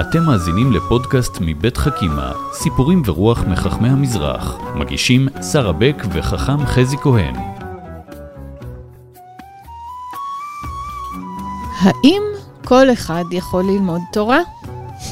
[0.00, 4.56] אתם מאזינים לפודקאסט מבית חכימה, סיפורים ורוח מחכמי המזרח.
[4.74, 7.34] מגישים שרה בק וחכם חזי כהן.
[11.80, 12.22] האם
[12.64, 14.38] כל אחד יכול ללמוד תורה?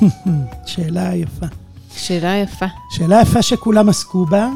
[0.66, 1.46] שאלה יפה.
[1.96, 2.66] שאלה יפה.
[2.91, 4.50] שאלה יפה שכולם עסקו בה,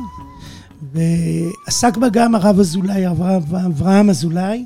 [0.92, 3.08] ועסק בה גם הרב אזולאי,
[3.66, 4.64] אברהם אזולאי,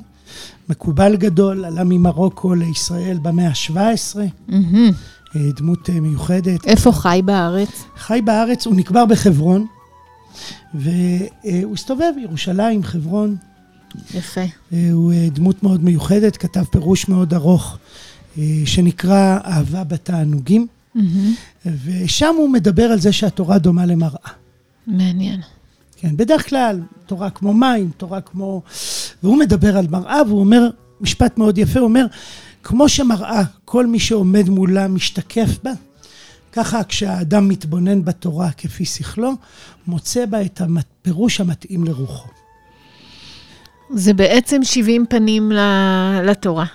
[0.69, 4.19] מקובל גדול, עלה ממרוקו לישראל במאה ה-17,
[5.35, 6.65] דמות מיוחדת.
[6.65, 7.83] איפה חי בארץ?
[7.97, 9.65] חי בארץ, הוא נקבר בחברון,
[10.73, 13.35] והוא הסתובב, ירושלים, חברון.
[14.13, 14.41] יפה.
[14.91, 17.77] הוא דמות מאוד מיוחדת, כתב פירוש מאוד ארוך,
[18.65, 20.67] שנקרא אהבה בתענוגים,
[21.65, 24.29] ושם הוא מדבר על זה שהתורה דומה למראה.
[24.87, 25.41] מעניין.
[25.97, 28.61] כן, בדרך כלל, תורה כמו מים, תורה כמו...
[29.23, 30.69] והוא מדבר על מראה, והוא אומר,
[31.01, 32.05] משפט מאוד יפה, הוא אומר,
[32.67, 35.71] כמו שמראה, כל מי שעומד מולה משתקף בה,
[36.51, 39.33] ככה כשהאדם מתבונן בתורה כפי שכלו,
[39.87, 42.27] מוצא בה את הפירוש המתאים לרוחו.
[43.93, 45.51] זה בעצם 70 פנים
[46.23, 46.65] לתורה.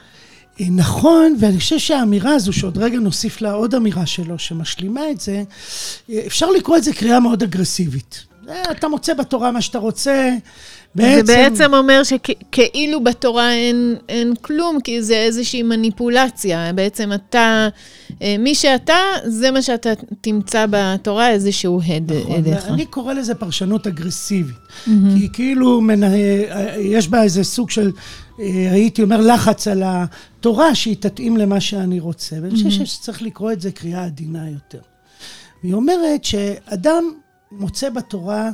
[0.61, 5.43] נכון, ואני חושב שהאמירה הזו, שעוד רגע נוסיף לה עוד אמירה שלו, שמשלימה את זה,
[6.27, 8.32] אפשר לקרוא את זה קריאה מאוד אגרסיבית.
[8.71, 10.31] אתה מוצא בתורה מה שאתה רוצה,
[10.95, 11.27] בעצם...
[11.27, 16.73] זה בעצם אומר שכאילו בתורה אין, אין כלום, כי זה איזושהי מניפולציה.
[16.73, 17.69] בעצם אתה,
[18.39, 19.91] מי שאתה, זה מה שאתה
[20.21, 22.69] תמצא בתורה, איזשהו הד נכון, עדיך.
[22.69, 24.55] אני קורא לזה פרשנות אגרסיבית.
[24.57, 24.91] Mm-hmm.
[25.19, 26.17] כי כאילו מנה,
[26.79, 27.93] יש בה איזה סוג של,
[28.71, 32.37] הייתי אומר, לחץ על התורה שהיא תתאים למה שאני רוצה.
[32.43, 32.87] ואני חושב mm-hmm.
[32.87, 34.81] שצריך לקרוא את זה קריאה עדינה יותר.
[35.63, 37.05] והיא אומרת שאדם
[37.59, 38.51] מוצא בתורה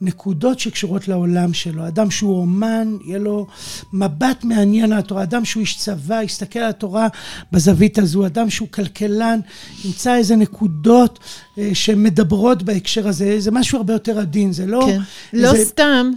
[0.00, 1.86] נקודות שקשורות לעולם שלו.
[1.88, 3.46] אדם שהוא אומן, יהיה לו
[3.92, 5.22] מבט מעניין על התורה.
[5.22, 7.08] אדם שהוא איש צבא, יסתכל על התורה
[7.52, 8.26] בזווית הזו.
[8.26, 9.40] אדם שהוא כלכלן,
[9.84, 11.18] ימצא איזה נקודות
[11.58, 13.40] אה, שמדברות בהקשר הזה.
[13.40, 14.86] זה משהו הרבה יותר עדין, זה לא...
[14.86, 15.00] כן.
[15.32, 15.64] לא זה...
[15.64, 16.10] סתם.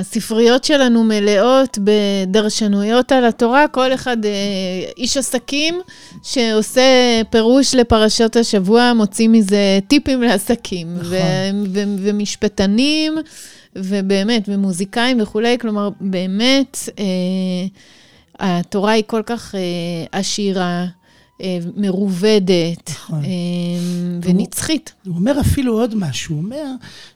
[0.00, 4.16] הספריות שלנו מלאות בדרשנויות על התורה, כל אחד
[4.96, 5.80] איש עסקים
[6.22, 6.82] שעושה
[7.30, 11.16] פירוש לפרשות השבוע, מוציא מזה טיפים לעסקים, נכון.
[11.98, 13.14] ומשפטנים,
[13.76, 16.78] ובאמת, ומוזיקאים וכולי, כלומר, באמת,
[18.38, 19.54] התורה היא כל כך
[20.12, 20.86] עשירה.
[21.76, 23.22] מרובדת נכון.
[24.22, 24.92] ונצחית.
[25.04, 26.66] הוא, הוא אומר אפילו עוד משהו, הוא אומר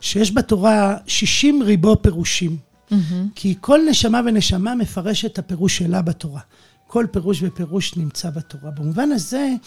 [0.00, 2.94] שיש בתורה 60 ריבו פירושים, mm-hmm.
[3.34, 6.40] כי כל נשמה ונשמה מפרשת את הפירוש שלה בתורה.
[6.86, 8.70] כל פירוש ופירוש נמצא בתורה.
[8.70, 9.58] במובן הזה, הוא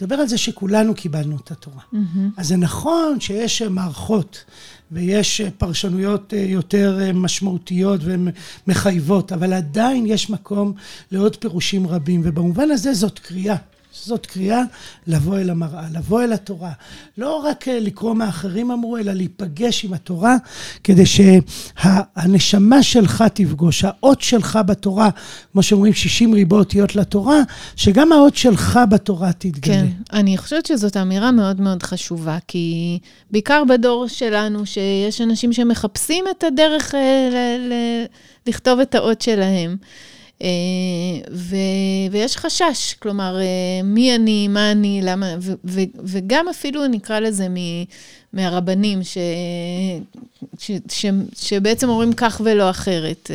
[0.00, 1.80] מדבר על זה שכולנו קיבלנו את התורה.
[1.92, 2.18] Mm-hmm.
[2.36, 4.44] אז זה נכון שיש מערכות
[4.92, 10.72] ויש פרשנויות יותר משמעותיות ומחייבות, אבל עדיין יש מקום
[11.12, 13.56] לעוד פירושים רבים, ובמובן הזה זאת קריאה.
[14.02, 14.62] זאת קריאה
[15.06, 16.72] לבוא אל המראה, לבוא אל התורה.
[17.18, 20.36] לא רק לקרוא מה אחרים אמרו, אלא להיפגש עם התורה,
[20.84, 25.10] כדי שהנשמה שלך תפגוש, האות שלך בתורה,
[25.52, 27.40] כמו שאומרים, 60 ריבו אותיות לתורה,
[27.76, 29.74] שגם האות שלך בתורה תתגלה.
[29.74, 32.98] כן, אני חושבת שזאת אמירה מאוד מאוד חשובה, כי
[33.30, 38.04] בעיקר בדור שלנו, שיש אנשים שמחפשים את הדרך ל- ל-
[38.46, 39.76] לכתוב את האות שלהם.
[41.32, 41.56] ו,
[42.10, 43.36] ויש חשש, כלומר,
[43.84, 47.54] מי אני, מה אני, למה, ו, ו, וגם אפילו נקרא לזה מ,
[48.32, 49.18] מהרבנים, ש,
[50.58, 51.06] ש, ש,
[51.36, 53.30] שבעצם אומרים כך ולא אחרת.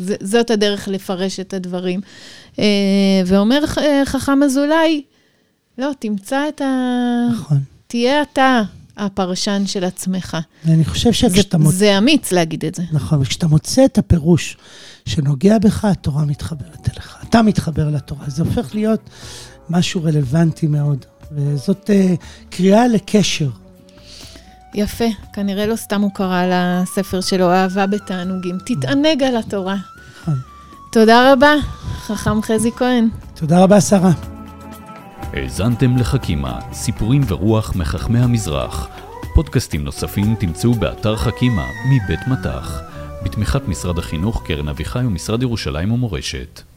[0.00, 2.00] ז, זאת הדרך לפרש את הדברים.
[3.26, 3.66] ואומר
[4.04, 5.02] חכם אזולאי,
[5.78, 7.26] לא, תמצא את ה...
[7.32, 7.58] נכון.
[7.86, 8.62] תהיה אתה.
[8.96, 10.36] הפרשן של עצמך.
[10.68, 11.76] אני חושב שכשאתה מוצא...
[11.76, 12.82] זה אמיץ להגיד את זה.
[12.92, 14.56] נכון, וכשאתה מוצא את הפירוש
[15.06, 17.16] שנוגע בך, התורה מתחברת אליך.
[17.28, 18.24] אתה מתחבר לתורה.
[18.26, 19.10] זה הופך להיות
[19.70, 21.04] משהו רלוונטי מאוד.
[21.32, 23.50] וזאת uh, קריאה לקשר.
[24.74, 28.58] יפה, כנראה לא סתם הוא קרא לספר שלו, אהבה בתענוגים.
[28.66, 29.76] תתענג על התורה.
[30.22, 30.38] נכון.
[30.92, 31.54] תודה רבה,
[32.06, 33.08] חכם חזי כהן.
[33.34, 34.29] תודה רבה, שרה.
[35.32, 38.88] האזנתם לחכימה, סיפורים ורוח מחכמי המזרח.
[39.34, 42.80] פודקאסטים נוספים תמצאו באתר חכימה מבית מטח,
[43.24, 46.69] בתמיכת משרד החינוך, קרן אביחי ומשרד ירושלים ומורשת.